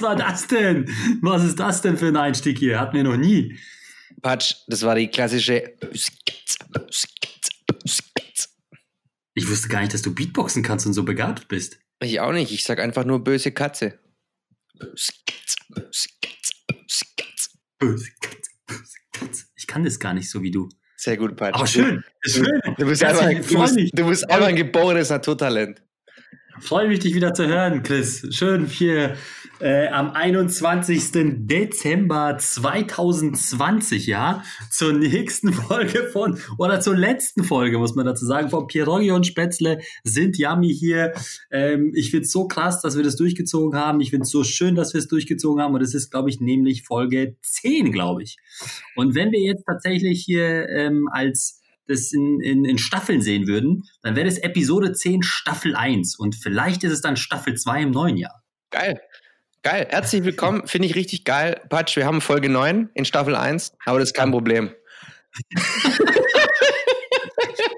[0.00, 0.88] Was war das denn?
[1.20, 2.80] Was ist das denn für ein Einstieg hier?
[2.80, 3.58] Hatten wir noch nie.
[4.22, 5.74] Patsch, das war die klassische.
[9.34, 11.78] Ich wusste gar nicht, dass du Beatboxen kannst und so begabt bist.
[12.00, 12.50] Ich auch nicht.
[12.50, 13.98] Ich sag einfach nur böse Katze.
[14.78, 15.60] Böse Katze,
[17.78, 18.50] böse Katze,
[19.12, 19.44] Katze.
[19.54, 20.70] Ich kann das gar nicht so wie du.
[20.96, 21.54] Sehr gut, Patsch.
[21.54, 22.02] Aber schön.
[22.78, 25.82] Du bist, einfach, du bist, du bist einfach ein geborenes Naturtalent.
[26.60, 28.26] Freue mich, dich wieder zu hören, Chris.
[28.30, 29.16] Schön hier
[29.60, 31.10] äh, am 21.
[31.46, 38.50] Dezember 2020, ja, zur nächsten Folge von, oder zur letzten Folge, muss man dazu sagen,
[38.50, 41.12] von Pierogi und Spätzle sind Yummy hier.
[41.50, 44.00] Ähm, ich finde es so krass, dass wir das durchgezogen haben.
[44.00, 45.74] Ich finde es so schön, dass wir es durchgezogen haben.
[45.74, 48.36] Und es ist, glaube ich, nämlich Folge 10, glaube ich.
[48.96, 53.82] Und wenn wir jetzt tatsächlich hier ähm, als das in, in, in Staffeln sehen würden,
[54.02, 57.90] dann wäre das Episode 10 Staffel 1 und vielleicht ist es dann Staffel 2 im
[57.90, 58.42] neuen Jahr.
[58.70, 59.00] Geil.
[59.62, 59.86] Geil.
[59.90, 60.62] Herzlich willkommen.
[60.66, 61.60] Finde ich richtig geil.
[61.68, 64.70] Patsch, wir haben Folge 9 in Staffel 1, aber das ist kein Problem.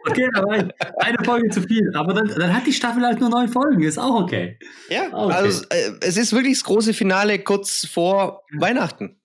[0.08, 0.68] okay, aber
[1.00, 1.90] eine Folge zu viel.
[1.94, 3.82] Aber dann, dann hat die Staffel halt nur neun Folgen.
[3.82, 4.58] Ist auch okay.
[4.90, 5.34] Ja, okay.
[5.34, 9.18] also äh, es ist wirklich das große Finale kurz vor Weihnachten.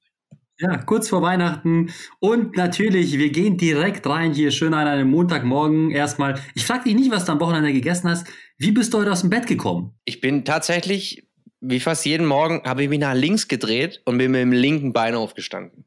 [0.59, 1.91] Ja, kurz vor Weihnachten.
[2.19, 5.91] Und natürlich, wir gehen direkt rein hier schön an einem Montagmorgen.
[5.91, 8.25] Erstmal, ich frage dich nicht, was du am Wochenende gegessen hast.
[8.57, 9.93] Wie bist du heute aus dem Bett gekommen?
[10.05, 11.26] Ich bin tatsächlich,
[11.59, 14.93] wie fast jeden Morgen, habe ich mich nach links gedreht und bin mit dem linken
[14.93, 15.85] Bein aufgestanden.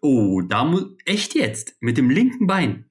[0.00, 1.76] Oh, da muss, echt jetzt?
[1.80, 2.90] Mit dem linken Bein?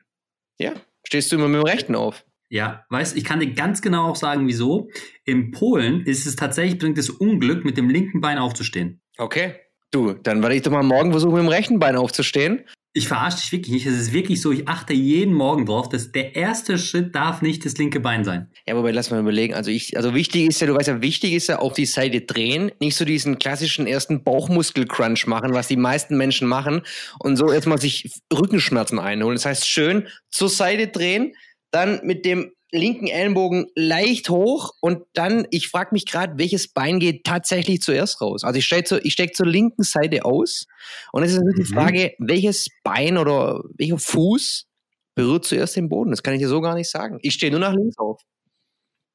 [0.58, 0.74] Ja,
[1.06, 2.26] stehst du immer mit dem rechten auf.
[2.50, 4.90] Ja, weißt, ich kann dir ganz genau auch sagen, wieso.
[5.26, 9.02] In Polen ist es tatsächlich, bringt es Unglück, mit dem linken Bein aufzustehen.
[9.18, 9.56] Okay.
[9.92, 12.66] Du, dann werde ich doch mal morgen versuchen, mit dem rechten Bein aufzustehen.
[12.96, 13.86] Ich verarsche dich wirklich nicht.
[13.88, 17.66] Es ist wirklich so, ich achte jeden Morgen drauf, dass der erste Schritt darf nicht
[17.66, 18.52] das linke Bein sein.
[18.68, 19.56] Ja, wobei, lass mal überlegen.
[19.56, 22.22] Also ich, also wichtig ist ja, du weißt ja, wichtig ist ja auf die Seite
[22.22, 26.84] drehen, nicht so diesen klassischen ersten Bauchmuskel-Crunch machen, was die meisten Menschen machen
[27.18, 29.38] und so erstmal sich Rückenschmerzen einholen.
[29.38, 31.34] Das heißt, schön zur Seite drehen,
[31.72, 37.00] dann mit dem linken Ellenbogen leicht hoch und dann, ich frage mich gerade, welches Bein
[37.00, 38.44] geht tatsächlich zuerst raus?
[38.44, 40.66] Also ich stecke zur, ich steck zur linken Seite aus
[41.12, 41.54] und es ist mhm.
[41.56, 44.68] die Frage, welches Bein oder welcher Fuß
[45.16, 46.10] berührt zuerst den Boden?
[46.10, 47.20] Das kann ich dir so gar nicht sagen.
[47.22, 48.20] Ich stehe nur nach links auf.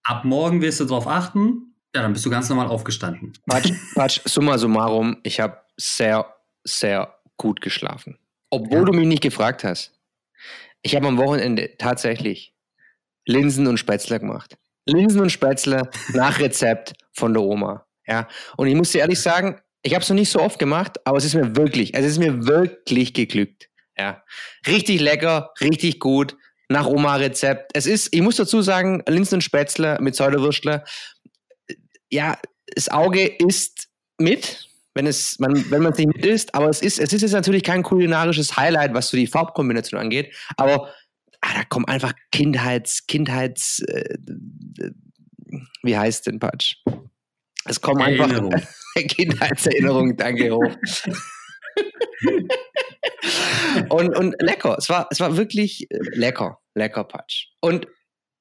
[0.04, 3.32] Ab morgen wirst du darauf achten, ja, dann bist du ganz normal aufgestanden.
[3.46, 6.32] Patsch, Patsch, summa summarum, ich habe sehr,
[6.64, 8.18] sehr gut geschlafen.
[8.50, 8.84] Obwohl ja.
[8.84, 9.94] du mich nicht gefragt hast.
[10.82, 12.54] Ich habe am Wochenende tatsächlich
[13.28, 14.56] Linsen und Spätzle gemacht.
[14.86, 17.86] Linsen und Spätzle nach Rezept von der Oma.
[18.06, 18.26] Ja.
[18.56, 21.18] Und ich muss dir ehrlich sagen, ich habe es noch nicht so oft gemacht, aber
[21.18, 23.68] es ist mir wirklich, es ist mir wirklich geglückt.
[23.96, 24.24] Ja.
[24.66, 26.36] Richtig lecker, richtig gut,
[26.70, 27.72] nach Oma-Rezept.
[27.74, 30.84] Es ist, ich muss dazu sagen, Linsen und Spätzle mit Säulewürstle.
[32.10, 32.38] Ja,
[32.74, 36.80] das Auge isst mit, wenn es, man, wenn man es nicht mit isst, aber es
[36.80, 40.92] ist, es ist jetzt natürlich kein kulinarisches Highlight, was so die Farbkombination angeht, aber
[41.40, 44.16] ah, da kommen einfach Kindheits, Kindheits, äh,
[45.82, 46.76] wie heißt denn Patsch?
[47.64, 48.28] Es kommen einfach
[48.94, 50.76] Kindheitserinnerungen, danke hoch.
[53.90, 57.48] und, und lecker, es war, es war wirklich äh, lecker, lecker Patsch.
[57.60, 57.86] Und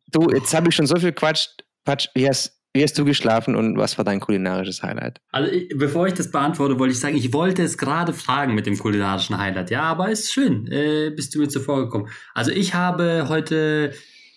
[0.08, 1.48] du, jetzt habe ich schon so viel Quatsch,
[1.84, 5.20] Patsch, wie hast, wie hast du geschlafen und was war dein kulinarisches Highlight?
[5.32, 8.68] Also, ich, bevor ich das beantworte, wollte ich sagen, ich wollte es gerade fragen mit
[8.68, 9.72] dem kulinarischen Highlight.
[9.72, 12.10] Ja, aber ist schön, äh, bist du mir zuvor gekommen.
[12.34, 13.94] Also, ich habe heute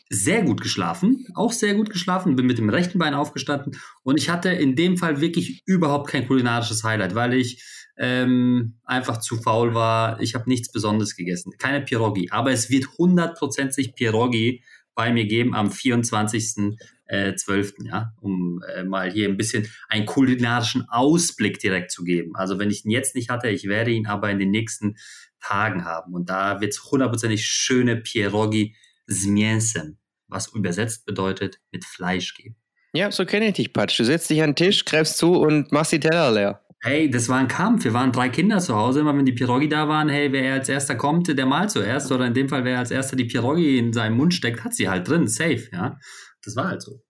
[0.09, 4.29] sehr gut geschlafen, auch sehr gut geschlafen, bin mit dem rechten Bein aufgestanden und ich
[4.29, 7.63] hatte in dem Fall wirklich überhaupt kein kulinarisches Highlight, weil ich
[7.97, 10.21] ähm, einfach zu faul war.
[10.21, 14.65] Ich habe nichts Besonderes gegessen, keine Pierogi, aber es wird hundertprozentig Pierogi
[14.97, 16.75] bei mir geben am 24
[17.11, 17.75] äh, 12.
[17.85, 22.37] Ja, um äh, mal hier ein bisschen einen kulinarischen Ausblick direkt zu geben.
[22.37, 24.97] Also wenn ich ihn jetzt nicht hatte, ich werde ihn aber in den nächsten
[25.41, 26.15] Tagen haben.
[26.15, 28.77] Und da wird es hundertprozentig schöne Pierogi
[29.09, 29.99] z mięsem,
[30.29, 32.57] was übersetzt bedeutet mit Fleisch geben.
[32.93, 33.99] Ja, so kenne ich dich, Patsch.
[33.99, 36.61] Du setzt dich an den Tisch, greifst zu und machst die Teller leer.
[36.83, 37.85] Hey, das war ein Kampf.
[37.85, 39.01] Wir waren drei Kinder zu Hause.
[39.01, 42.11] Immer wenn die Pierogi da waren, hey, wer als erster kommt, der mal zuerst.
[42.11, 44.89] Oder in dem Fall, wer als erster die Pierogi in seinen Mund steckt, hat sie
[44.89, 45.29] halt drin.
[45.29, 45.99] Safe, ja.
[46.45, 47.03] Das war halt so.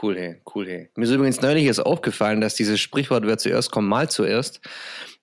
[0.00, 0.90] Cool, hey, cool, hey.
[0.94, 4.60] Mir ist übrigens neulich jetzt aufgefallen, dass dieses Sprichwort, wer zuerst kommt, mal zuerst.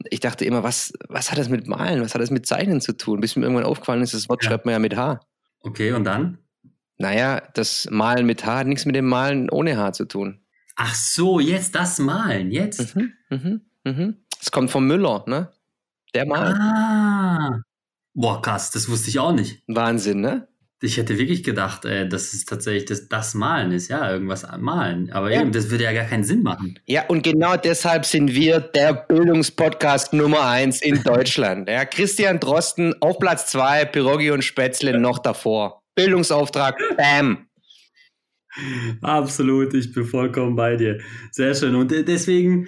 [0.10, 2.94] Ich dachte immer, was, was hat das mit Malen, was hat das mit Zeichnen zu
[2.98, 3.22] tun?
[3.22, 4.50] Bis mir irgendwann aufgefallen ist, das Wort ja.
[4.50, 5.22] schreibt man ja mit H.
[5.62, 6.40] Okay, und dann?
[6.98, 10.42] Naja, das Malen mit H hat nichts mit dem Malen ohne H zu tun.
[10.76, 12.96] Ach so, jetzt das Malen, jetzt?
[12.96, 14.18] Mhm, mhm, mhm.
[14.40, 15.52] Es kommt vom Müller, ne?
[16.14, 16.56] Der malt.
[16.60, 17.62] Ah.
[18.14, 19.64] Boah, krass, das wusste ich auch nicht.
[19.68, 20.48] Wahnsinn, ne?
[20.80, 25.12] Ich hätte wirklich gedacht, äh, dass es tatsächlich das, das Malen ist, ja, irgendwas malen.
[25.12, 25.42] Aber ja.
[25.42, 26.80] eben, das würde ja gar keinen Sinn machen.
[26.86, 31.68] Ja, und genau deshalb sind wir der Bildungspodcast Nummer eins in Deutschland.
[31.68, 35.82] ja, Christian Drosten auf Platz zwei, Pirogi und Spätzle noch davor.
[35.96, 37.48] Bildungsauftrag, bam.
[39.02, 41.00] Absolut, ich bin vollkommen bei dir.
[41.32, 41.76] Sehr schön.
[41.76, 42.68] Und äh, deswegen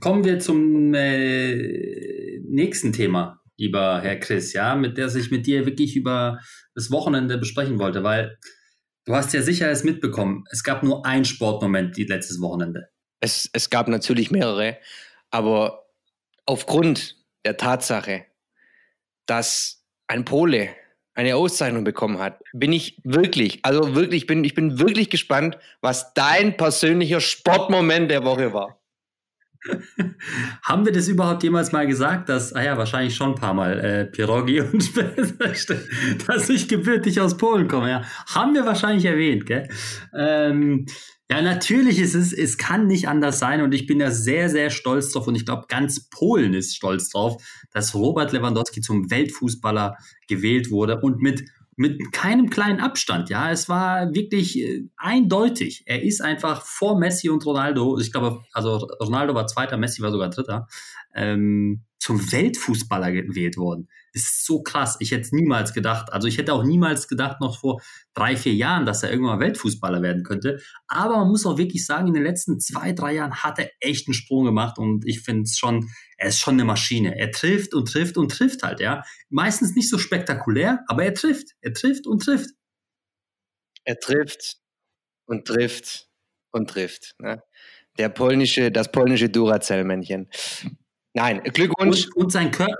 [0.00, 5.66] kommen wir zum äh, nächsten Thema lieber Herr Chris, ja, mit der ich mit dir
[5.66, 6.40] wirklich über
[6.74, 8.38] das Wochenende besprechen wollte, weil
[9.04, 12.88] du hast ja sicher es mitbekommen, es gab nur ein Sportmoment die letztes Wochenende.
[13.20, 14.78] Es, es gab natürlich mehrere,
[15.30, 15.84] aber
[16.46, 18.24] aufgrund der Tatsache,
[19.26, 20.70] dass ein Pole
[21.14, 26.14] eine Auszeichnung bekommen hat, bin ich wirklich, also wirklich, bin, ich bin wirklich gespannt, was
[26.14, 28.79] dein persönlicher Sportmoment der Woche war.
[30.62, 33.78] Haben wir das überhaupt jemals mal gesagt, dass, ah ja, wahrscheinlich schon ein paar Mal,
[33.80, 34.90] äh, Pierogi und
[36.26, 38.02] dass ich gebürtig aus Polen komme, ja.
[38.26, 39.68] Haben wir wahrscheinlich erwähnt, gell?
[40.14, 40.86] Ähm,
[41.30, 44.68] ja, natürlich ist es, es kann nicht anders sein und ich bin da sehr, sehr
[44.70, 47.40] stolz drauf und ich glaube, ganz Polen ist stolz drauf,
[47.70, 49.96] dass Robert Lewandowski zum Weltfußballer
[50.26, 51.44] gewählt wurde und mit
[51.80, 53.30] mit keinem kleinen Abstand.
[53.30, 55.82] Ja, es war wirklich äh, eindeutig.
[55.86, 57.98] Er ist einfach vor Messi und Ronaldo.
[57.98, 60.68] Ich glaube, also Ronaldo war Zweiter, Messi war sogar Dritter.
[61.14, 63.88] Ähm, zum Weltfußballer gewählt worden.
[64.12, 64.96] Ist so krass.
[65.00, 67.80] Ich hätte niemals gedacht, also ich hätte auch niemals gedacht, noch vor
[68.14, 70.60] drei, vier Jahren, dass er irgendwann Weltfußballer werden könnte.
[70.88, 74.08] Aber man muss auch wirklich sagen, in den letzten zwei, drei Jahren hat er echt
[74.08, 77.18] einen Sprung gemacht und ich finde es schon, er ist schon eine Maschine.
[77.18, 79.02] Er trifft und trifft und trifft halt, ja.
[79.28, 81.54] Meistens nicht so spektakulär, aber er trifft.
[81.60, 82.50] Er trifft und trifft.
[83.84, 84.56] Er trifft
[85.26, 86.08] und trifft
[86.52, 87.14] und trifft.
[87.18, 87.42] Ne?
[87.98, 90.28] Der polnische, das polnische Duracell-Männchen.
[91.14, 92.06] Nein, Glückwunsch.
[92.06, 92.76] Und, und sein Körper,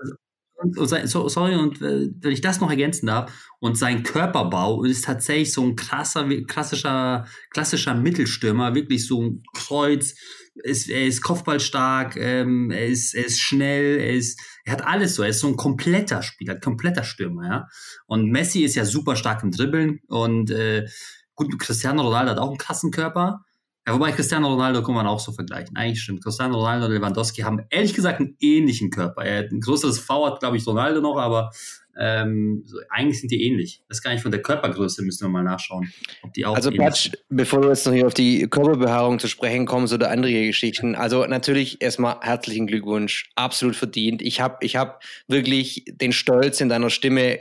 [0.62, 5.04] und so, sorry, und äh, wenn ich das noch ergänzen darf, und sein Körperbau ist
[5.04, 10.14] tatsächlich so ein krasser, klassischer, klassischer Mittelstürmer, wirklich so ein Kreuz.
[10.62, 15.14] Ist, er ist kopfballstark, ähm, er, ist, er ist schnell, er ist, er hat alles
[15.14, 17.66] so, er ist so ein kompletter Spieler, kompletter Stürmer, ja.
[18.06, 20.86] Und Messi ist ja super stark im Dribbeln und äh,
[21.34, 23.44] gut, Cristiano Ronaldo hat auch einen krassen Körper.
[23.90, 25.74] Ja, wobei Cristiano Ronaldo kann man auch so vergleichen.
[25.74, 26.22] Eigentlich stimmt.
[26.22, 29.24] Cristiano Ronaldo und Lewandowski haben ehrlich gesagt einen ähnlichen Körper.
[29.24, 31.50] Er hat ein größeres V hat, glaube ich, Ronaldo noch, aber
[31.98, 33.82] ähm, so, eigentlich sind die ähnlich.
[33.88, 35.92] Das kann ich von der Körpergröße, müssen wir mal nachschauen.
[36.22, 39.66] Ob die auch also Patsch, bevor du jetzt noch hier auf die Körperbehaarung zu sprechen
[39.66, 44.22] kommst oder andere Geschichten, also natürlich erstmal herzlichen Glückwunsch, absolut verdient.
[44.22, 47.38] Ich habe ich hab wirklich den Stolz in deiner Stimme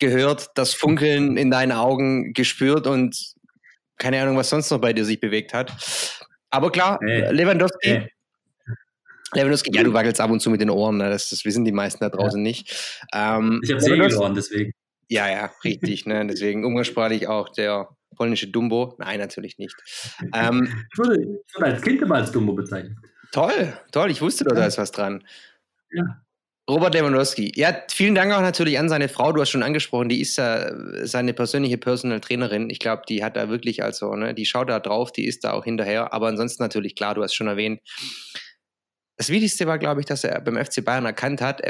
[0.00, 3.36] gehört, das Funkeln in deinen Augen gespürt und
[4.02, 5.72] keine Ahnung, was sonst noch bei dir sich bewegt hat.
[6.50, 7.32] Aber klar, hey.
[7.32, 7.88] Lewandowski.
[7.88, 8.12] Hey.
[9.34, 11.08] Lewandowski, ja, du wackelst ab und zu mit den Ohren, ne?
[11.08, 12.42] das, das wissen die meisten da draußen ja.
[12.42, 13.04] nicht.
[13.14, 14.72] Ähm, ich habe Segelohren, deswegen.
[15.08, 16.26] Ja, ja, richtig, ne?
[16.26, 18.96] deswegen umgangssprachlich auch der polnische Dumbo.
[18.98, 19.76] Nein, natürlich nicht.
[20.34, 22.98] Ähm, ich, wurde, ich wurde als Kind immer als Dumbo bezeichnet.
[23.30, 25.24] Toll, toll, ich wusste da ist was dran.
[25.92, 26.22] Ja.
[26.70, 27.52] Robert Lewandowski.
[27.56, 29.32] Ja, vielen Dank auch natürlich an seine Frau.
[29.32, 30.70] Du hast schon angesprochen, die ist ja
[31.04, 32.70] seine persönliche Personal Trainerin.
[32.70, 35.52] Ich glaube, die hat da wirklich, also, ne, die schaut da drauf, die ist da
[35.52, 36.12] auch hinterher.
[36.12, 37.80] Aber ansonsten natürlich, klar, du hast schon erwähnt.
[39.16, 41.62] Das Wichtigste war, glaube ich, dass er beim FC Bayern erkannt hat,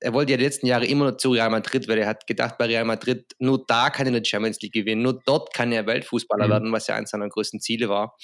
[0.00, 2.66] er, wollte ja die letzten Jahre immer zu Real Madrid, weil er hat gedacht, bei
[2.66, 6.46] Real Madrid, nur da kann er eine Champions League gewinnen, nur dort kann er Weltfußballer
[6.46, 6.50] mhm.
[6.50, 8.16] werden, was ja eines seiner größten Ziele war.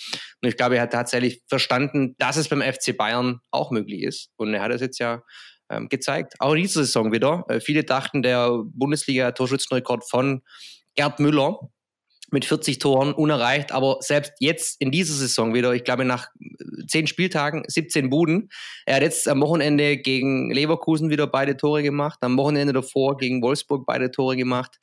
[0.43, 4.31] Und ich glaube, er hat tatsächlich verstanden, dass es beim FC Bayern auch möglich ist.
[4.37, 5.23] Und er hat es jetzt ja
[5.71, 6.35] ähm, gezeigt.
[6.39, 7.45] Auch in dieser Saison wieder.
[7.49, 10.43] Äh, viele dachten, der Bundesliga-Torschützenrekord von
[10.95, 11.59] Gerd Müller
[12.35, 16.29] mit 40 Toren unerreicht, aber selbst jetzt in dieser Saison wieder, ich glaube nach
[16.89, 18.51] 10 Spieltagen, 17 Buden.
[18.85, 23.41] Er hat jetzt am Wochenende gegen Leverkusen wieder beide Tore gemacht, am Wochenende davor gegen
[23.41, 24.79] Wolfsburg beide Tore gemacht.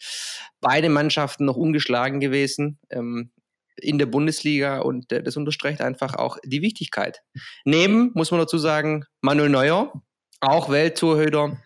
[0.61, 2.79] Beide Mannschaften noch ungeschlagen gewesen.
[2.89, 3.31] Ähm,
[3.75, 7.21] in der Bundesliga und äh, das unterstreicht einfach auch die Wichtigkeit.
[7.65, 9.91] Neben, muss man dazu sagen, Manuel Neuer,
[10.39, 11.57] auch Welttorhüter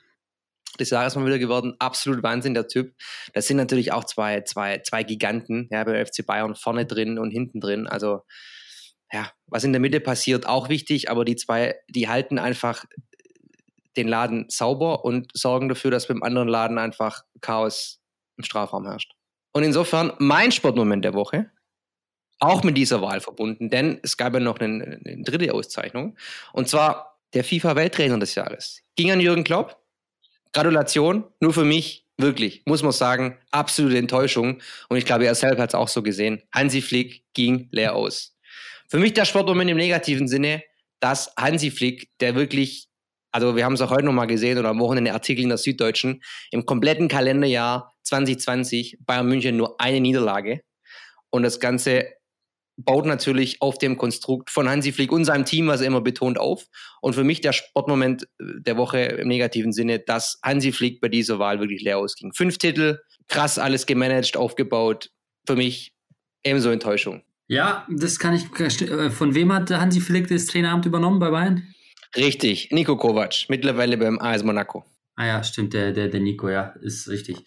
[0.80, 1.76] des Jahres mal wieder geworden.
[1.80, 2.94] Absolut Wahnsinn, der Typ.
[3.34, 7.32] Das sind natürlich auch zwei, zwei, zwei Giganten, ja, beim FC Bayern vorne drin und
[7.32, 7.88] hinten drin.
[7.88, 8.22] Also,
[9.12, 12.86] ja, was in der Mitte passiert, auch wichtig, aber die zwei, die halten einfach
[13.96, 18.02] den Laden sauber und sorgen dafür, dass beim anderen Laden einfach Chaos
[18.38, 19.14] im Strafraum herrscht.
[19.54, 21.50] Und insofern mein Sportmoment der Woche,
[22.40, 26.18] auch mit dieser Wahl verbunden, denn es gab ja noch eine, eine dritte Auszeichnung,
[26.52, 28.82] und zwar der FIFA-Welttrainer des Jahres.
[28.96, 29.78] Ging an Jürgen Klopp,
[30.56, 34.62] Gratulation, nur für mich, wirklich, muss man sagen, absolute Enttäuschung.
[34.88, 36.42] Und ich glaube, er selbst hat es auch so gesehen.
[36.54, 38.38] Hansi Flick ging leer aus.
[38.88, 40.64] Für mich der Sportmoment im negativen Sinne,
[41.02, 42.88] dass Hansi Flick, der wirklich
[43.34, 46.24] Also wir haben es auch heute nochmal gesehen oder am Wochenende Artikel in der Süddeutschen.
[46.52, 50.62] Im kompletten Kalenderjahr 2020 Bayern München nur eine Niederlage.
[51.32, 52.06] Und das Ganze
[52.78, 56.38] baut natürlich auf dem Konstrukt von Hansi Flick und seinem Team, was er immer betont,
[56.38, 56.66] auf.
[57.02, 61.08] Und für mich der Sportmoment äh, der Woche im negativen Sinne, dass Hansi Flick bei
[61.08, 62.34] dieser Wahl wirklich leer ausging.
[62.34, 65.12] Fünf Titel, krass alles gemanagt, aufgebaut.
[65.48, 65.94] Für mich
[66.44, 67.24] ebenso Enttäuschung.
[67.48, 68.46] Ja, das kann ich.
[68.60, 71.64] Äh, von wem hat Hansi Flick das Traineramt übernommen bei Bayern?
[72.16, 74.86] Richtig, Nico Kovac, mittlerweile beim AS Monaco.
[75.16, 77.38] Ah ja, stimmt, der, der, der Nico, ja, ist richtig.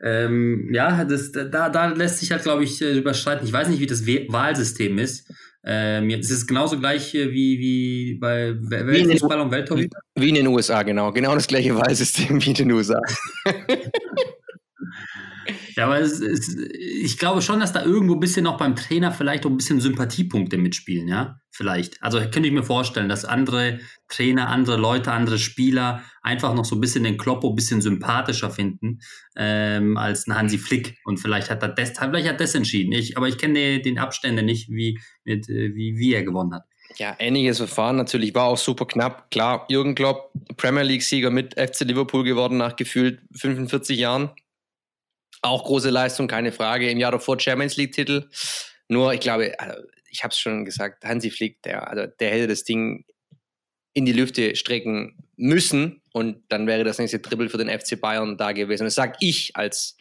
[0.00, 3.46] Ähm, ja, das, da, da lässt sich halt, glaube ich, äh, überschreiten.
[3.46, 5.28] Ich weiß nicht, wie das Wahlsystem ist.
[5.64, 9.98] Ähm, es ist genauso gleich wie, wie bei Weltfußball und Welttorhüter.
[10.14, 11.10] Wie in den USA, genau.
[11.10, 13.00] Genau das gleiche Wahlsystem wie in den USA.
[15.76, 19.12] Ja, aber es, es, ich glaube schon, dass da irgendwo ein bisschen noch beim Trainer
[19.12, 21.38] vielleicht auch ein bisschen Sympathiepunkte mitspielen, ja?
[21.50, 22.02] Vielleicht.
[22.02, 26.76] Also könnte ich mir vorstellen, dass andere Trainer, andere Leute, andere Spieler einfach noch so
[26.76, 29.00] ein bisschen den Kloppo ein bisschen sympathischer finden
[29.36, 30.96] ähm, als ein Hansi Flick.
[31.04, 32.92] Und vielleicht hat er das, vielleicht hat das entschieden.
[32.92, 36.64] Ich, aber ich kenne den Abstände nicht, wie, mit, äh, wie, wie er gewonnen hat.
[36.96, 39.30] Ja, ähnliches Verfahren natürlich, war auch super knapp.
[39.30, 44.30] Klar, Jürgen Klopp, Premier League-Sieger mit FC Liverpool geworden nach gefühlt 45 Jahren.
[45.42, 46.90] Auch große Leistung, keine Frage.
[46.90, 48.28] Im Jahr davor Champions League-Titel.
[48.88, 52.48] Nur, ich glaube, also, ich habe es schon gesagt, Hansi Flick, der, also, der hätte
[52.48, 53.04] das Ding
[53.92, 58.36] in die Lüfte strecken müssen und dann wäre das nächste Triple für den FC Bayern
[58.36, 58.84] da gewesen.
[58.84, 59.96] Das sage ich als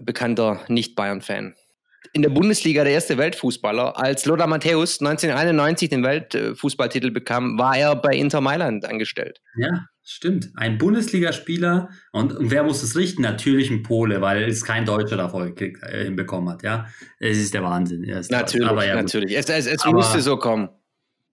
[0.00, 1.54] bekannter Nicht-Bayern-Fan.
[2.12, 3.96] In der Bundesliga der erste Weltfußballer.
[3.96, 9.40] Als Lothar Matthäus 1991 den Weltfußballtitel bekam, war er bei Inter Mailand angestellt.
[9.56, 13.22] Ja, Stimmt, ein Bundesligaspieler und, und, wer muss es richten?
[13.22, 16.64] Natürlich ein Pole, weil es kein Deutscher davor äh, hinbekommen hat.
[16.64, 16.86] Ja,
[17.20, 18.02] es ist der Wahnsinn.
[18.30, 19.36] natürlich, aber ja, natürlich.
[19.36, 20.70] Es, es, es aber, musste so kommen.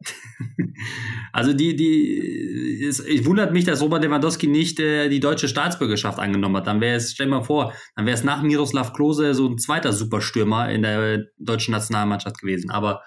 [1.34, 6.20] also die, die, es, es, wundert mich, dass Robert Lewandowski nicht äh, die deutsche Staatsbürgerschaft
[6.20, 6.68] angenommen hat.
[6.68, 9.94] Dann wäre es, stell mal vor, dann wäre es nach Miroslav Klose so ein zweiter
[9.94, 12.70] Superstürmer in der deutschen Nationalmannschaft gewesen.
[12.70, 13.02] Aber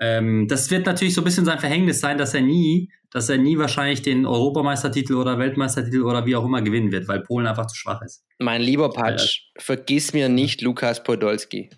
[0.00, 3.38] ähm, das wird natürlich so ein bisschen sein Verhängnis sein, dass er nie, dass er
[3.38, 7.66] nie wahrscheinlich den Europameistertitel oder Weltmeistertitel oder wie auch immer gewinnen wird, weil Polen einfach
[7.66, 8.24] zu schwach ist.
[8.38, 9.62] Mein lieber Patsch, ja.
[9.62, 11.70] vergiss mir nicht Lukas Podolski.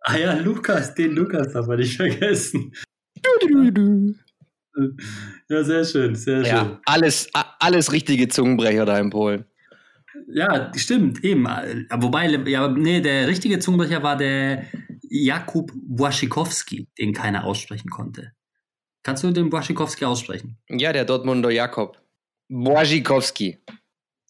[0.00, 2.72] Ah ja, Lukas, den Lukas darf man nicht vergessen.
[5.48, 6.78] Ja, sehr schön, sehr ja, schön.
[6.84, 9.44] Alles, alles richtige Zungenbrecher da in Polen.
[10.28, 11.44] Ja, stimmt, eben.
[11.44, 14.64] Wobei, ja, nee, der richtige Zungenbrecher war der
[15.02, 18.32] Jakub Błaszczykowski, den keiner aussprechen konnte.
[19.04, 20.56] Kannst du den Błaszczykowski aussprechen?
[20.70, 21.98] Ja, der Dortmunder Jakob.
[22.48, 23.56] Błaszczykowski.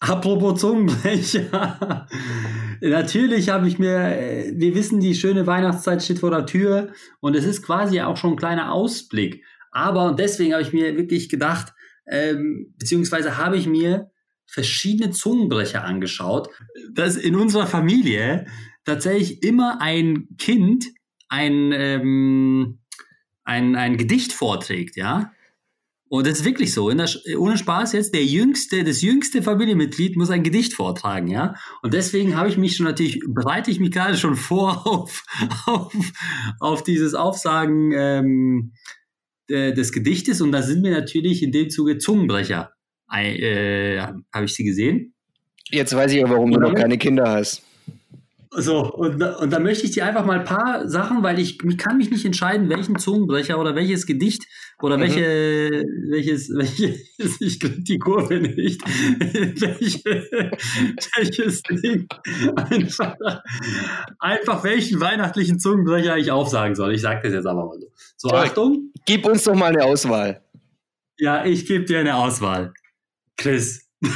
[0.01, 2.07] Apropos Zungenbrecher.
[2.81, 6.89] Natürlich habe ich mir, äh, wir wissen, die schöne Weihnachtszeit steht vor der Tür
[7.21, 9.43] und es ist quasi auch schon ein kleiner Ausblick.
[9.71, 11.73] Aber deswegen habe ich mir wirklich gedacht,
[12.07, 14.11] ähm, beziehungsweise habe ich mir
[14.45, 16.49] verschiedene Zungenbrecher angeschaut,
[16.93, 18.45] dass in unserer Familie
[18.83, 20.85] tatsächlich immer ein Kind
[21.29, 22.79] ein, ähm,
[23.45, 25.31] ein, ein Gedicht vorträgt, ja.
[26.07, 26.91] Und das ist wirklich so.
[26.91, 31.55] Der, ohne Spaß jetzt, der jüngste, das jüngste Familienmitglied muss ein Gedicht vortragen, ja.
[31.81, 35.23] Und deswegen habe ich mich schon natürlich, bereite ich mich gerade schon vor auf,
[35.65, 35.95] auf,
[36.59, 38.73] auf dieses Aufsagen ähm,
[39.49, 40.41] des Gedichtes.
[40.41, 42.73] Und da sind mir natürlich in dem Zuge Zungenbrecher,
[43.11, 45.13] äh, habe ich sie gesehen.
[45.69, 47.63] Jetzt weiß ich auch, warum du noch keine Kinder hast.
[48.57, 51.77] So, und, und da möchte ich dir einfach mal ein paar Sachen, weil ich, ich
[51.77, 54.45] kann mich nicht entscheiden, welchen Zungenbrecher oder welches Gedicht
[54.81, 55.01] oder mhm.
[55.01, 58.81] welche, welches, welches, ich krieg die Kurve nicht,
[59.21, 60.27] welche,
[61.15, 62.07] welches Ding,
[62.55, 63.15] einfach,
[64.19, 66.93] einfach welchen weihnachtlichen Zungenbrecher ich aufsagen soll.
[66.93, 67.91] Ich sage das jetzt aber mal so.
[68.17, 68.93] So, ja, Achtung.
[69.05, 70.41] Gib uns doch mal eine Auswahl.
[71.17, 72.73] Ja, ich gebe dir eine Auswahl.
[73.37, 73.89] Chris.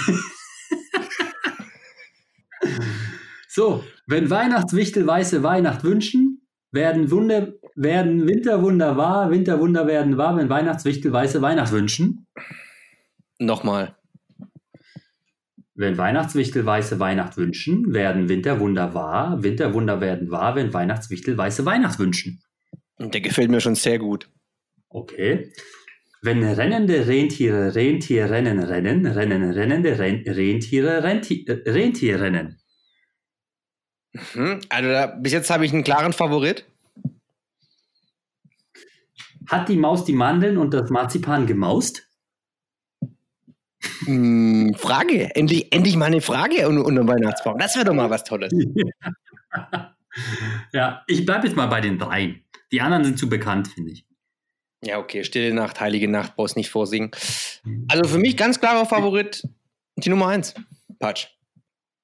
[3.50, 10.49] so, wenn Weihnachtswichtel weiße Weihnacht wünschen, werden, Wunder, werden Winterwunder wahr, Winterwunder werden wahr, wenn
[10.49, 12.25] Weihnachtswichtel weiße Weihnacht wünschen.
[13.37, 13.95] Nochmal.
[15.75, 21.99] Wenn Weihnachtswichtel weiße Weihnacht wünschen, werden Winterwunder wahr, Winterwunder werden wahr, wenn Weihnachtswichtel weiße Weihnacht
[21.99, 22.41] wünschen.
[22.97, 24.27] Der gefällt mir schon sehr gut.
[24.89, 25.53] Okay.
[26.23, 32.57] Wenn rennende Rentiere Rentier rennen, rennen, rennen rennende Ren Rentiere Rentier, äh, Rentier rennen.
[34.13, 34.61] Mhm.
[34.69, 36.65] Also da, bis jetzt habe ich einen klaren Favorit.
[39.47, 42.07] Hat die Maus die Mandeln und das Marzipan gemaust?
[44.05, 45.35] Hm, Frage.
[45.35, 47.57] Endlich, endlich mal eine Frage unter Weihnachtsbaum.
[47.57, 48.51] Das wäre doch mal was Tolles.
[50.73, 52.43] ja, ich bleibe jetzt mal bei den dreien.
[52.71, 54.05] Die anderen sind zu bekannt, finde ich.
[54.83, 57.11] Ja, okay, Stille Nacht, Heilige Nacht, brauchst nicht vorsingen.
[57.89, 59.43] Also für mich ganz klarer Favorit,
[59.97, 60.53] die Nummer eins,
[60.99, 61.27] Patsch.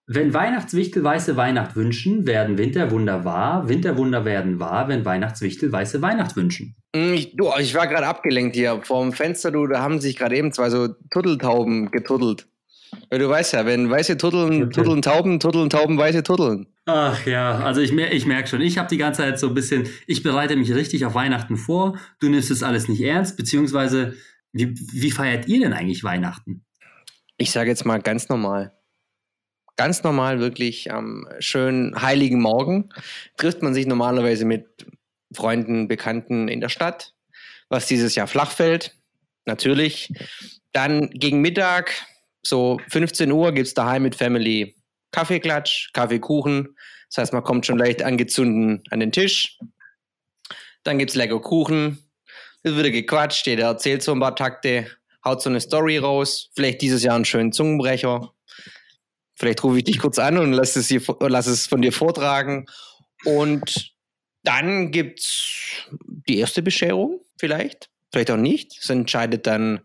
[0.07, 3.67] Wenn Weihnachtswichtel weiße Weihnacht wünschen, werden Winterwunder wahr.
[3.67, 6.75] Winterwunder werden wahr, wenn Weihnachtswichtel weiße Weihnacht wünschen.
[6.95, 8.81] Mm, ich, du, ich war gerade abgelenkt hier.
[8.83, 12.47] Vorm Fenster, du, da haben sich gerade eben zwei so Turteltauben getuddelt.
[13.09, 14.73] Weil du weißt ja, wenn weiße Turteln, okay.
[14.73, 16.67] Turteln Tauben, Turteln Tauben, weiße Turteln.
[16.85, 19.87] Ach ja, also ich, ich merke schon, ich habe die ganze Zeit so ein bisschen,
[20.05, 24.13] ich bereite mich richtig auf Weihnachten vor, du nimmst es alles nicht ernst, beziehungsweise
[24.53, 26.63] wie, wie feiert ihr denn eigentlich Weihnachten?
[27.37, 28.74] Ich sage jetzt mal ganz normal
[29.75, 32.89] ganz normal wirklich am schönen heiligen Morgen
[33.37, 34.85] trifft man sich normalerweise mit
[35.33, 37.13] Freunden, Bekannten in der Stadt,
[37.69, 38.95] was dieses Jahr flach fällt,
[39.45, 40.11] natürlich.
[40.71, 41.91] Dann gegen Mittag,
[42.43, 44.75] so 15 Uhr, gibt es daheim mit Family
[45.11, 46.75] Kaffeeklatsch, Kaffeekuchen.
[47.09, 49.57] Das heißt, man kommt schon leicht angezunden an den Tisch.
[50.83, 51.99] Dann gibt es lecker Kuchen.
[52.63, 54.87] Es wird gequatscht, jeder erzählt so ein paar Takte,
[55.23, 56.49] haut so eine Story raus.
[56.55, 58.34] Vielleicht dieses Jahr einen schönen Zungenbrecher.
[59.35, 62.65] Vielleicht rufe ich dich kurz an und lass es, hier, lass es von dir vortragen.
[63.25, 63.93] Und
[64.43, 65.89] dann gibt es
[66.27, 68.77] die erste Bescherung, vielleicht, vielleicht auch nicht.
[68.79, 69.81] Das entscheidet dann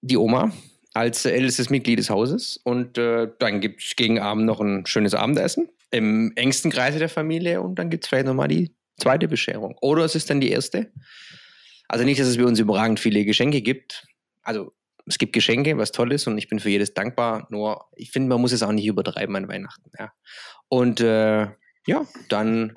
[0.00, 0.52] die Oma
[0.94, 2.60] als ältestes Mitglied des Hauses.
[2.62, 7.08] Und äh, dann gibt es gegen Abend noch ein schönes Abendessen im engsten Kreise der
[7.08, 7.60] Familie.
[7.60, 9.76] Und dann gibt es vielleicht nochmal die zweite Bescherung.
[9.80, 10.92] Oder es ist dann die erste.
[11.88, 14.06] Also nicht, dass es bei uns überragend viele Geschenke gibt.
[14.42, 14.72] Also
[15.06, 17.46] es gibt Geschenke, was toll ist und ich bin für jedes dankbar.
[17.50, 19.90] Nur ich finde, man muss es auch nicht übertreiben an Weihnachten.
[19.98, 20.12] Ja.
[20.68, 21.48] Und äh,
[21.86, 22.72] ja, dann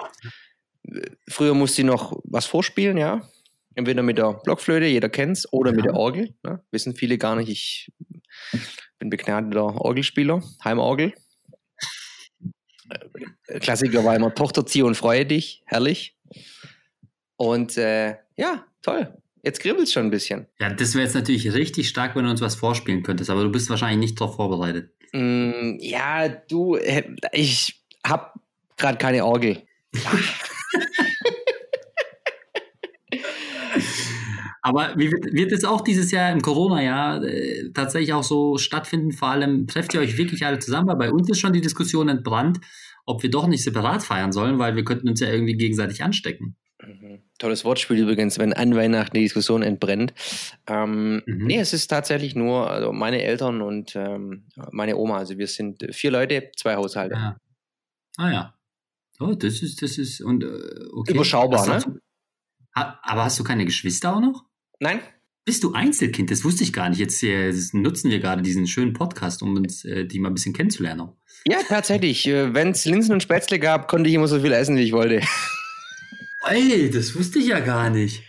[0.84, 3.30] äh, früher musste ich noch was vorspielen, ja.
[3.76, 5.76] Entweder mit der Blockflöte, jeder kennt es, oder ja.
[5.76, 6.34] mit der Orgel.
[6.44, 6.64] Ne?
[6.72, 7.50] Wissen viele gar nicht.
[7.50, 7.92] Ich
[9.00, 11.14] bin begnadeter Orgelspieler, Heimorgel.
[13.48, 15.64] Äh, Klassiker war immer Tochter, zieh und freue dich.
[15.66, 16.18] Herrlich.
[17.36, 19.14] Und äh, ja, toll.
[19.46, 20.48] Jetzt kribbelt es schon ein bisschen.
[20.60, 23.52] Ja, das wäre jetzt natürlich richtig stark, wenn du uns was vorspielen könntest, aber du
[23.52, 24.90] bist wahrscheinlich nicht darauf vorbereitet.
[25.14, 28.32] Mm, ja, du, äh, ich habe
[28.76, 29.62] gerade keine Orgel.
[34.64, 39.12] Aber wie wird, wird es auch dieses Jahr im Corona-Jahr äh, tatsächlich auch so stattfinden?
[39.12, 42.10] Vor allem trefft ihr euch wirklich alle zusammen, weil bei uns ist schon die Diskussion
[42.10, 42.60] entbrannt,
[43.06, 46.56] ob wir doch nicht separat feiern sollen, weil wir könnten uns ja irgendwie gegenseitig anstecken.
[47.38, 50.14] Tolles Wortspiel übrigens, wenn an Weihnachten die Diskussion entbrennt.
[50.68, 51.46] Ähm, mhm.
[51.46, 55.18] Nee, es ist tatsächlich nur also meine Eltern und ähm, meine Oma.
[55.18, 57.16] Also wir sind vier Leute, zwei Haushalte.
[57.16, 57.38] Ja.
[58.18, 58.54] Ah ja.
[59.20, 60.48] Oh, das ist, das ist und äh,
[60.94, 61.14] okay.
[61.14, 62.00] Überschaubar, hast, ne?
[62.74, 64.46] aber hast du keine Geschwister auch noch?
[64.80, 65.00] Nein.
[65.46, 66.32] Bist du Einzelkind?
[66.32, 67.00] Das wusste ich gar nicht.
[67.00, 70.54] Jetzt äh, nutzen wir gerade diesen schönen Podcast, um uns äh, die mal ein bisschen
[70.54, 71.10] kennenzulernen.
[71.46, 72.28] Ja, tatsächlich.
[72.28, 74.92] Äh, wenn es Linsen und Spätzle gab, konnte ich immer so viel essen, wie ich
[74.92, 75.22] wollte.
[76.48, 78.24] Ey, das wusste ich ja gar nicht.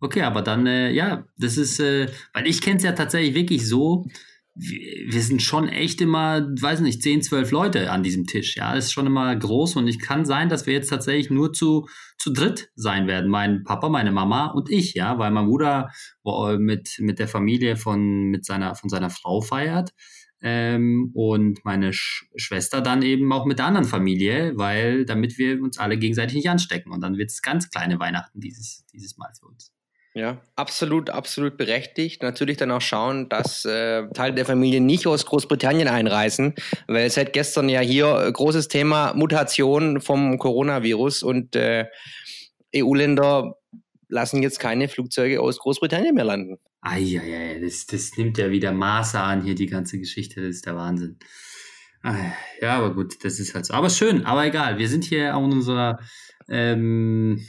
[0.00, 3.66] Okay, aber dann, äh, ja, das ist, äh, weil ich kenne es ja tatsächlich wirklich
[3.66, 4.06] so,
[4.54, 4.78] wir,
[5.12, 8.56] wir, sind schon echt immer, weiß nicht, 10, 12 Leute an diesem Tisch.
[8.56, 11.52] Ja, das ist schon immer groß und ich kann sein, dass wir jetzt tatsächlich nur
[11.52, 13.30] zu, zu dritt sein werden.
[13.30, 15.90] Mein Papa, meine Mama und ich, ja, weil mein Bruder
[16.58, 19.92] mit, mit der Familie von, mit seiner, von seiner Frau feiert.
[20.42, 25.62] Ähm, und meine Sch Schwester dann eben auch mit der anderen Familie, weil damit wir
[25.62, 26.92] uns alle gegenseitig nicht anstecken.
[26.92, 29.72] Und dann wird es ganz kleine Weihnachten dieses, dieses Mal für uns.
[30.16, 32.22] Ja, absolut, absolut berechtigt.
[32.22, 36.54] Natürlich dann auch schauen, dass äh, Teile der Familie nicht aus Großbritannien einreisen,
[36.86, 41.84] weil seit gestern ja hier großes Thema Mutation vom Coronavirus und äh,
[42.74, 43.56] EU-Länder
[44.08, 46.56] lassen jetzt keine Flugzeuge aus Großbritannien mehr landen.
[46.86, 50.76] Eieiei, das, das nimmt ja wieder Maße an hier, die ganze Geschichte, das ist der
[50.76, 51.18] Wahnsinn.
[52.02, 53.74] Ah, ja, aber gut, das ist halt so.
[53.74, 55.98] Aber schön, aber egal, wir sind hier an unserer
[56.48, 57.44] ähm,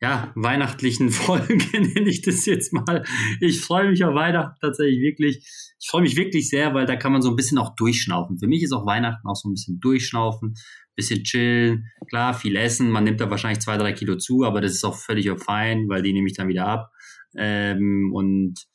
[0.00, 3.04] ja, weihnachtlichen Folge, nenne ich das jetzt mal.
[3.40, 5.46] Ich freue mich auf Weihnachten tatsächlich wirklich.
[5.78, 8.38] Ich freue mich wirklich sehr, weil da kann man so ein bisschen auch durchschnaufen.
[8.38, 10.54] Für mich ist auch Weihnachten auch so ein bisschen durchschnaufen,
[10.96, 11.86] bisschen chillen.
[12.08, 12.90] Klar, viel essen.
[12.90, 16.02] Man nimmt da wahrscheinlich zwei, drei Kilo zu, aber das ist auch völlig fein, weil
[16.02, 16.90] die nehme ich dann wieder ab.
[17.36, 18.66] Ähm, und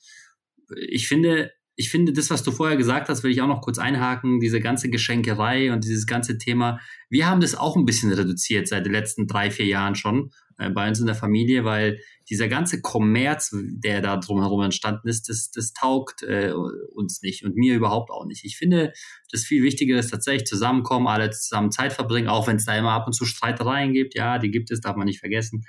[0.90, 3.78] ich finde, ich finde, das, was du vorher gesagt hast, will ich auch noch kurz
[3.80, 6.80] einhaken, diese ganze Geschenkerei und dieses ganze Thema.
[7.10, 10.70] Wir haben das auch ein bisschen reduziert seit den letzten drei, vier Jahren schon äh,
[10.70, 15.52] bei uns in der Familie, weil dieser ganze Kommerz, der da drumherum entstanden ist, das,
[15.52, 16.54] das taugt äh,
[16.94, 18.46] uns nicht und mir überhaupt auch nicht.
[18.46, 18.94] Ich finde,
[19.32, 22.92] das viel Wichtigere ist tatsächlich zusammenkommen, alle zusammen Zeit verbringen, auch wenn es da immer
[22.92, 24.16] ab und zu Streitereien gibt.
[24.16, 25.66] Ja, die gibt es, darf man nicht vergessen.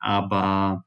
[0.00, 0.84] Aber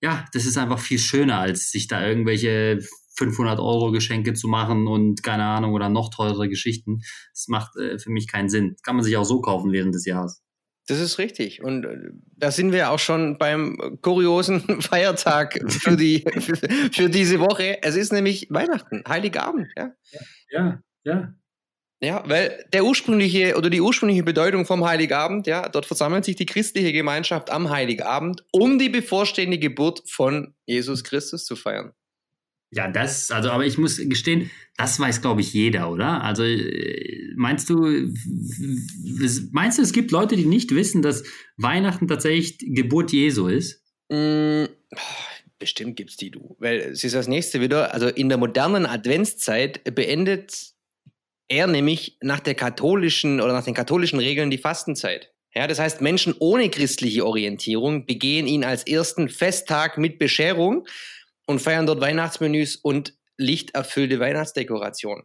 [0.00, 2.80] ja, das ist einfach viel schöner, als sich da irgendwelche
[3.18, 7.00] 500 Euro Geschenke zu machen und keine Ahnung oder noch teurere Geschichten.
[7.32, 8.76] Das macht äh, für mich keinen Sinn.
[8.82, 10.42] Kann man sich auch so kaufen während des Jahres.
[10.88, 11.62] Das ist richtig.
[11.62, 11.96] Und äh,
[12.36, 16.56] da sind wir auch schon beim kuriosen Feiertag für, die, für,
[16.92, 17.82] für diese Woche.
[17.82, 19.68] Es ist nämlich Weihnachten, Heiligabend.
[19.76, 20.20] Ja, ja.
[20.50, 20.82] ja.
[21.04, 21.32] Ja,
[22.00, 26.92] weil der ursprüngliche oder die ursprüngliche Bedeutung vom Heiligabend, ja, dort versammelt sich die christliche
[26.92, 31.92] Gemeinschaft am Heiligabend, um die bevorstehende Geburt von Jesus Christus zu feiern.
[32.72, 36.22] Ja, das, also, aber ich muss gestehen, das weiß, glaube ich, jeder, oder?
[36.22, 38.12] Also, äh, meinst du,
[39.52, 41.22] meinst du, es gibt Leute, die nicht wissen, dass
[41.56, 43.82] Weihnachten tatsächlich Geburt Jesu ist?
[44.10, 44.64] Mm,
[45.58, 46.56] bestimmt gibt es die, du.
[46.58, 50.75] Weil es ist das nächste wieder, also in der modernen Adventszeit beendet
[51.48, 55.32] er nämlich nach der katholischen oder nach den katholischen Regeln die Fastenzeit.
[55.54, 60.86] Ja, das heißt, Menschen ohne christliche Orientierung begehen ihn als ersten Festtag mit Bescherung
[61.46, 65.22] und feiern dort Weihnachtsmenüs und lichterfüllte Weihnachtsdekoration.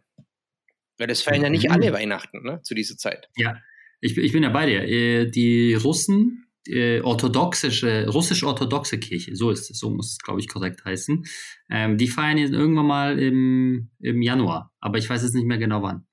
[0.98, 1.74] Weil das feiern ja nicht mhm.
[1.74, 3.28] alle Weihnachten ne, zu dieser Zeit.
[3.36, 3.56] Ja,
[4.00, 4.82] ich, ich bin ja bei dir.
[4.82, 10.48] Äh, die Russen, äh, orthodoxische, russisch-orthodoxe Kirche, so ist es, so muss es, glaube ich,
[10.48, 11.24] korrekt heißen,
[11.70, 15.58] ähm, die feiern jetzt irgendwann mal im, im Januar, aber ich weiß jetzt nicht mehr
[15.58, 16.06] genau wann.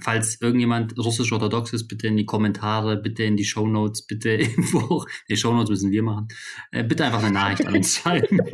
[0.00, 5.36] Falls irgendjemand russisch-orthodox ist, bitte in die Kommentare, bitte in die Shownotes, bitte irgendwo, die
[5.36, 6.28] Shownotes müssen wir machen,
[6.70, 8.40] äh, bitte einfach eine Nachricht an uns schreiben.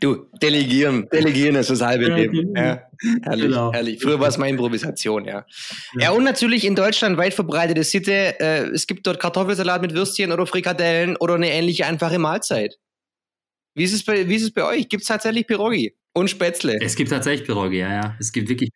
[0.00, 2.54] Du, delegieren, delegieren ist das halbe ja, Leben.
[2.56, 2.82] Ja,
[3.22, 3.72] herrlich, genau.
[3.72, 4.02] herrlich.
[4.02, 5.44] Früher war es mal Improvisation, ja.
[5.94, 6.00] ja.
[6.00, 6.10] ja.
[6.12, 10.46] und natürlich in Deutschland weit verbreitete Sitte, äh, es gibt dort Kartoffelsalat mit Würstchen oder
[10.46, 12.78] Frikadellen oder eine ähnliche einfache Mahlzeit.
[13.74, 14.88] Wie ist es bei, wie ist es bei euch?
[14.88, 16.78] Gibt es tatsächlich Pirogi und Spätzle?
[16.80, 18.16] Es gibt tatsächlich Pirogi, ja, ja.
[18.18, 18.70] Es gibt wirklich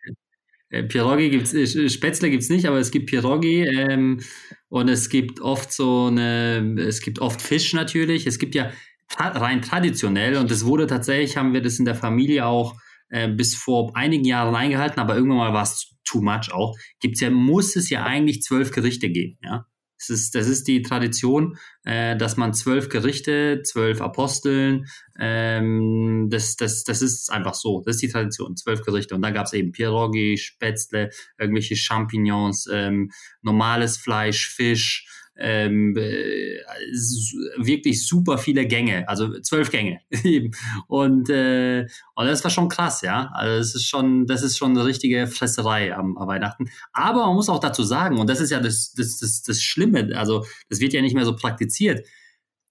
[0.71, 4.21] äh, Pierogi gibt's, äh, Spätzle gibt's nicht, aber es gibt Pierogi ähm,
[4.69, 8.27] und es gibt oft so eine, es gibt oft Fisch natürlich.
[8.27, 8.71] Es gibt ja
[9.19, 12.77] rein traditionell und es wurde tatsächlich, haben wir das in der Familie auch
[13.09, 16.77] äh, bis vor einigen Jahren eingehalten, aber irgendwann mal war es too much auch.
[17.01, 19.67] Gibt's ja, muss es ja eigentlich zwölf Gerichte geben, ja.
[20.01, 24.87] Das ist, das ist die Tradition, äh, dass man zwölf Gerichte, zwölf Aposteln,
[25.19, 27.83] ähm, das, das, das ist einfach so.
[27.85, 29.15] Das ist die Tradition, zwölf Gerichte.
[29.15, 33.11] Und dann gab es eben Pierogi, Spätzle, irgendwelche Champignons, ähm,
[33.43, 35.07] normales Fleisch, Fisch,
[35.41, 36.59] ähm, äh,
[37.57, 40.01] wirklich super viele Gänge, also zwölf Gänge.
[40.87, 43.31] und, äh, und das war schon krass, ja.
[43.33, 46.71] Also das ist schon, das ist schon eine richtige Fresserei am, am Weihnachten.
[46.93, 50.11] Aber man muss auch dazu sagen, und das ist ja das, das, das, das Schlimme,
[50.15, 52.07] also das wird ja nicht mehr so praktiziert.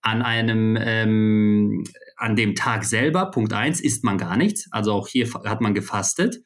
[0.01, 1.83] An einem, ähm,
[2.15, 4.67] an dem Tag selber, Punkt eins, isst man gar nichts.
[4.71, 6.37] Also auch hier hat man gefastet.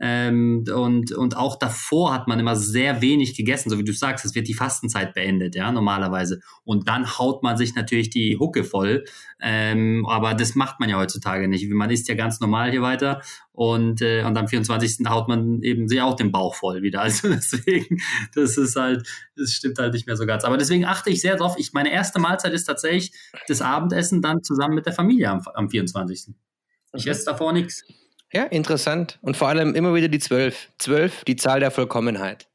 [0.00, 4.24] Ähm, und, und auch davor hat man immer sehr wenig gegessen, so wie du sagst,
[4.24, 6.40] es wird die Fastenzeit beendet, ja, normalerweise.
[6.64, 9.04] Und dann haut man sich natürlich die Hucke voll.
[9.40, 11.68] Ähm, aber das macht man ja heutzutage nicht.
[11.70, 15.08] Man isst ja ganz normal hier weiter und, äh, und am 24.
[15.08, 17.02] haut man eben sich auch den Bauch voll wieder.
[17.08, 17.98] Also deswegen,
[18.34, 20.44] das ist halt, das stimmt halt nicht mehr so ganz.
[20.44, 21.56] Aber deswegen achte ich sehr drauf.
[21.58, 23.12] Ich, meine erste Mahlzeit ist tatsächlich
[23.48, 26.34] das Abendessen dann zusammen mit der Familie am, am 24.
[26.92, 27.84] Ich esse davor nichts.
[28.32, 29.18] Ja, interessant.
[29.22, 30.68] Und vor allem immer wieder die zwölf.
[30.78, 32.46] Zwölf, die Zahl der Vollkommenheit.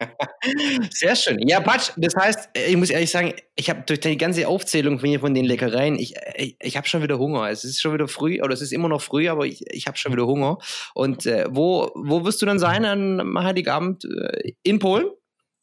[0.90, 1.38] Sehr schön.
[1.48, 5.34] Ja, Patsch, das heißt, ich muss ehrlich sagen, ich habe durch die ganze Aufzählung von,
[5.34, 7.48] den Leckereien, ich, ich, ich habe schon wieder Hunger.
[7.48, 9.96] Es ist schon wieder früh, oder es ist immer noch früh, aber ich, ich habe
[9.96, 10.58] schon wieder Hunger.
[10.94, 14.04] Und äh, wo, wo wirst du dann sein an Heiligabend?
[14.04, 15.06] Äh, in Polen?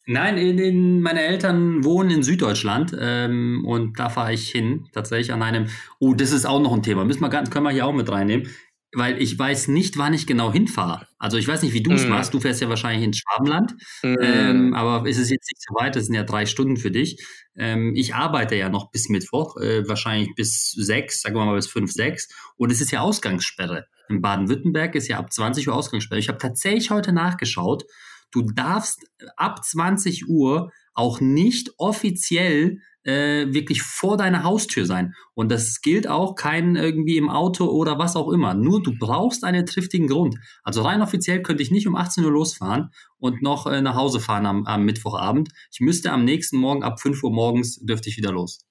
[0.08, 5.34] Nein, in, in, meine Eltern wohnen in Süddeutschland ähm, und da fahre ich hin, tatsächlich
[5.34, 5.68] an einem,
[6.00, 8.48] oh, das ist auch noch ein Thema, müssen wir, können wir hier auch mit reinnehmen
[8.96, 11.08] weil ich weiß nicht, wann ich genau hinfahre.
[11.20, 12.10] Also ich weiß nicht, wie du es mm.
[12.10, 12.34] machst.
[12.34, 14.16] Du fährst ja wahrscheinlich ins Schwabenland, mm.
[14.22, 15.96] ähm, aber ist es jetzt nicht so weit.
[15.96, 17.24] Das sind ja drei Stunden für dich.
[17.58, 21.68] Ähm, ich arbeite ja noch bis Mittwoch, äh, wahrscheinlich bis sechs, sagen wir mal bis
[21.68, 22.30] fünf, sechs.
[22.58, 23.86] Und es ist ja Ausgangssperre.
[24.08, 26.20] In Baden-Württemberg ist ja ab 20 Uhr Ausgangssperre.
[26.20, 27.84] Ich habe tatsächlich heute nachgeschaut.
[28.32, 29.06] Du darfst
[29.36, 35.14] ab 20 Uhr auch nicht offiziell äh, wirklich vor deiner Haustür sein.
[35.34, 38.54] Und das gilt auch kein irgendwie im Auto oder was auch immer.
[38.54, 40.36] Nur du brauchst einen triftigen Grund.
[40.64, 44.20] Also rein offiziell könnte ich nicht um 18 Uhr losfahren und noch äh, nach Hause
[44.20, 45.50] fahren am, am Mittwochabend.
[45.72, 48.66] Ich müsste am nächsten Morgen ab 5 Uhr morgens dürfte ich wieder los.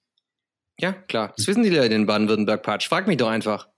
[0.78, 1.32] Ja, klar.
[1.36, 2.88] Das wissen die Leute in Baden-Württemberg-Patsch.
[2.88, 3.68] Frag mich doch einfach.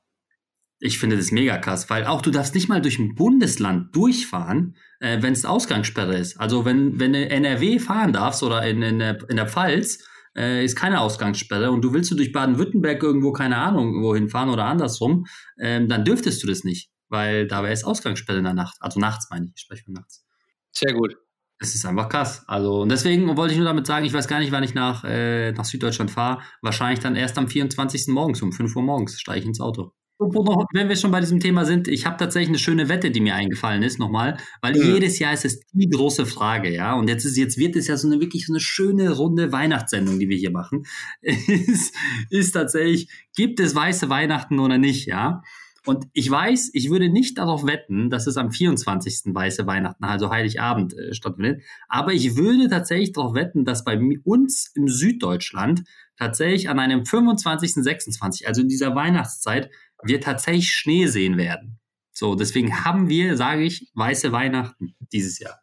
[0.79, 4.77] Ich finde das mega krass, weil auch du darfst nicht mal durch ein Bundesland durchfahren,
[5.01, 6.38] äh, wenn es Ausgangssperre ist.
[6.38, 10.64] Also wenn, wenn du NRW fahren darfst oder in, in, der, in der Pfalz, äh,
[10.64, 14.66] ist keine Ausgangssperre und du willst du durch Baden-Württemberg irgendwo, keine Ahnung, wohin fahren oder
[14.66, 15.27] andersrum,
[15.59, 18.77] ähm, dann dürftest du das nicht, weil da wäre es Ausgangssperre in der Nacht.
[18.81, 20.25] Also nachts meine ich, ich spreche von nachts.
[20.72, 21.16] Sehr gut.
[21.59, 22.44] Es ist einfach krass.
[22.49, 25.05] Also, und deswegen wollte ich nur damit sagen, ich weiß gar nicht, wann ich nach,
[25.05, 26.42] äh, nach Süddeutschland fahre.
[26.61, 28.09] Wahrscheinlich dann erst am 24.
[28.09, 29.92] morgens um 5 Uhr morgens steige ich ins Auto.
[30.18, 33.35] Wenn wir schon bei diesem Thema sind, ich habe tatsächlich eine schöne Wette, die mir
[33.35, 34.94] eingefallen ist, nochmal, weil mhm.
[34.94, 36.94] jedes Jahr ist es die große Frage, ja.
[36.94, 40.18] Und jetzt ist, jetzt wird es ja so eine wirklich so eine schöne runde Weihnachtssendung,
[40.18, 40.87] die wir hier machen.
[41.20, 41.94] ist,
[42.31, 45.42] ist tatsächlich, gibt es weiße Weihnachten oder nicht, ja?
[45.87, 49.33] Und ich weiß, ich würde nicht darauf wetten, dass es am 24.
[49.33, 51.62] weiße Weihnachten, also Heiligabend, äh, stattfindet.
[51.88, 55.85] Aber ich würde tatsächlich darauf wetten, dass bei uns im Süddeutschland
[56.16, 59.70] tatsächlich an einem 25., 26., also in dieser Weihnachtszeit,
[60.07, 61.79] wir tatsächlich Schnee sehen werden.
[62.12, 65.61] So, deswegen haben wir, sage ich, weiße Weihnachten dieses Jahr.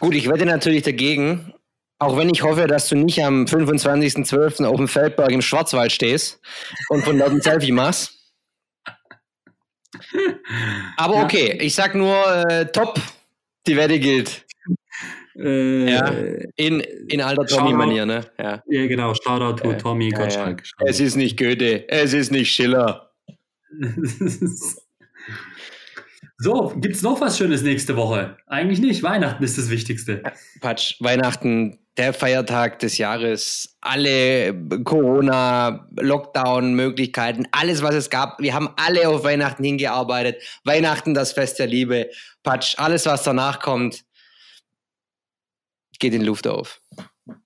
[0.00, 1.52] Gut, ich wette natürlich dagegen,
[1.98, 4.64] auch wenn ich hoffe, dass du nicht am 25.12.
[4.64, 6.40] auf dem Feldberg im Schwarzwald stehst
[6.88, 8.12] und von dort ein Selfie machst.
[10.96, 13.00] Aber okay, ich sag nur äh, top,
[13.66, 14.46] die Wette gilt.
[15.38, 16.08] Äh, ja,
[16.56, 18.26] in, in alter Tommy-Manier, ne?
[18.38, 18.62] Ja.
[18.66, 19.12] ja, genau.
[19.14, 20.62] Shoutout to äh, Tommy ja, Gottschalk.
[20.64, 20.86] Ja.
[20.86, 23.12] Es ist nicht Goethe, es ist nicht Schiller.
[26.38, 28.36] so, gibt es noch was Schönes nächste Woche?
[28.46, 29.02] Eigentlich nicht.
[29.02, 30.22] Weihnachten ist das Wichtigste.
[30.60, 38.38] Patsch, Weihnachten, der Feiertag des Jahres, alle Corona, Lockdown-Möglichkeiten, alles, was es gab.
[38.40, 40.42] Wir haben alle auf Weihnachten hingearbeitet.
[40.64, 42.10] Weihnachten, das Fest der Liebe.
[42.42, 44.04] Patsch, alles, was danach kommt,
[45.98, 46.80] geht in Luft auf.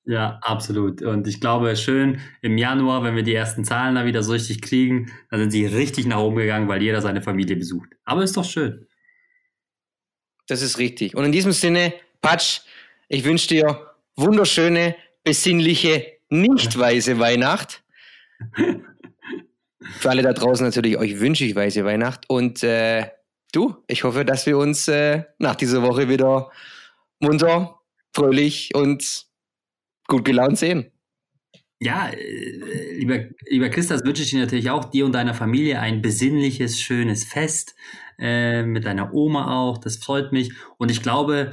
[0.04, 1.02] Ja, absolut.
[1.02, 4.60] Und ich glaube, schön im Januar, wenn wir die ersten Zahlen da wieder so richtig
[4.60, 7.88] kriegen, dann sind sie richtig nach oben gegangen, weil jeder seine Familie besucht.
[8.04, 8.86] Aber ist doch schön.
[10.48, 11.16] Das ist richtig.
[11.16, 12.60] Und in diesem Sinne, Patsch,
[13.08, 17.82] ich wünsche dir wunderschöne, besinnliche, nicht weiße Weihnacht.
[19.80, 22.28] Für alle da draußen natürlich, euch wünsche ich weiße Weihnacht.
[22.28, 23.08] Und äh,
[23.52, 26.50] du, ich hoffe, dass wir uns äh, nach dieser Woche wieder
[27.18, 27.80] munter,
[28.12, 29.29] fröhlich und
[30.10, 30.90] gut gelaunt sehen.
[31.82, 36.02] Ja, äh, lieber, lieber Christas, wünsche ich dir natürlich auch dir und deiner Familie ein
[36.02, 37.74] besinnliches, schönes Fest.
[38.20, 39.78] Äh, mit deiner Oma auch.
[39.78, 40.52] Das freut mich.
[40.76, 41.52] Und ich glaube,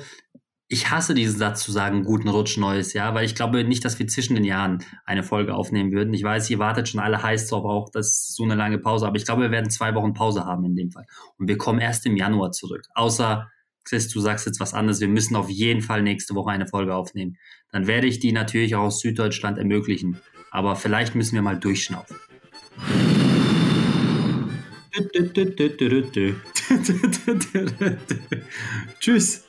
[0.67, 4.00] ich hasse diesen Satz zu sagen, guten Rutsch, neues Jahr, weil ich glaube nicht, dass
[4.00, 6.13] wir zwischen den Jahren eine Folge aufnehmen würden.
[6.13, 9.08] Ich weiß, ihr wartet schon alle heiß drauf, auch das ist so eine lange Pause,
[9.08, 11.06] aber ich glaube, wir werden zwei Wochen Pause haben in dem Fall.
[11.38, 12.82] Und wir kommen erst im Januar zurück.
[12.96, 13.50] Außer,
[13.88, 16.93] Chris, du sagst jetzt was anderes, wir müssen auf jeden Fall nächste Woche eine Folge
[16.93, 17.38] aufnehmen.
[17.71, 20.19] Dann werde ich die natürlich auch aus Süddeutschland ermöglichen.
[20.52, 22.17] Aber vielleicht müssen wir mal durchschnaufen.
[29.00, 29.45] Tschüss.